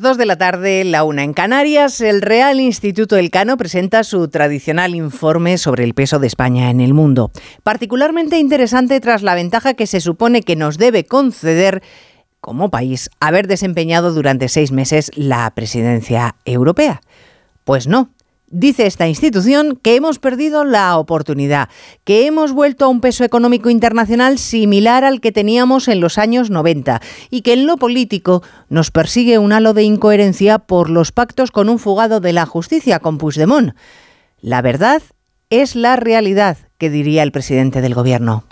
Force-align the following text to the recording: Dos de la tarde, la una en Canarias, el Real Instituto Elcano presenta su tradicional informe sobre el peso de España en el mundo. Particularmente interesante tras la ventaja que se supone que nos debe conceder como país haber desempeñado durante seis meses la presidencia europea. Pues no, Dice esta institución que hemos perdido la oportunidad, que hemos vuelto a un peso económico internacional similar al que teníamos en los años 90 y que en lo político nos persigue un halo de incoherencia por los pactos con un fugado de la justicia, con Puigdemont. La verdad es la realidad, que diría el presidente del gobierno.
Dos 0.00 0.18
de 0.18 0.26
la 0.26 0.36
tarde, 0.36 0.84
la 0.84 1.04
una 1.04 1.24
en 1.24 1.32
Canarias, 1.32 2.02
el 2.02 2.20
Real 2.20 2.60
Instituto 2.60 3.16
Elcano 3.16 3.56
presenta 3.56 4.04
su 4.04 4.28
tradicional 4.28 4.94
informe 4.94 5.56
sobre 5.56 5.84
el 5.84 5.94
peso 5.94 6.18
de 6.18 6.26
España 6.26 6.70
en 6.70 6.80
el 6.80 6.92
mundo. 6.92 7.30
Particularmente 7.62 8.38
interesante 8.38 9.00
tras 9.00 9.22
la 9.22 9.34
ventaja 9.34 9.72
que 9.72 9.86
se 9.86 10.00
supone 10.00 10.42
que 10.42 10.54
nos 10.54 10.76
debe 10.76 11.04
conceder 11.04 11.82
como 12.40 12.70
país 12.70 13.08
haber 13.20 13.46
desempeñado 13.46 14.12
durante 14.12 14.48
seis 14.48 14.70
meses 14.70 15.10
la 15.14 15.50
presidencia 15.54 16.36
europea. 16.44 17.00
Pues 17.64 17.86
no, 17.86 18.10
Dice 18.48 18.86
esta 18.86 19.08
institución 19.08 19.76
que 19.82 19.96
hemos 19.96 20.20
perdido 20.20 20.64
la 20.64 20.96
oportunidad, 20.98 21.68
que 22.04 22.26
hemos 22.26 22.52
vuelto 22.52 22.84
a 22.84 22.88
un 22.88 23.00
peso 23.00 23.24
económico 23.24 23.70
internacional 23.70 24.38
similar 24.38 25.02
al 25.02 25.20
que 25.20 25.32
teníamos 25.32 25.88
en 25.88 25.98
los 25.98 26.16
años 26.16 26.48
90 26.48 27.00
y 27.28 27.42
que 27.42 27.54
en 27.54 27.66
lo 27.66 27.76
político 27.76 28.44
nos 28.68 28.92
persigue 28.92 29.38
un 29.38 29.52
halo 29.52 29.74
de 29.74 29.82
incoherencia 29.82 30.60
por 30.60 30.90
los 30.90 31.10
pactos 31.10 31.50
con 31.50 31.68
un 31.68 31.80
fugado 31.80 32.20
de 32.20 32.32
la 32.32 32.46
justicia, 32.46 33.00
con 33.00 33.18
Puigdemont. 33.18 33.74
La 34.40 34.62
verdad 34.62 35.02
es 35.50 35.74
la 35.74 35.96
realidad, 35.96 36.56
que 36.78 36.88
diría 36.88 37.24
el 37.24 37.32
presidente 37.32 37.80
del 37.80 37.94
gobierno. 37.94 38.44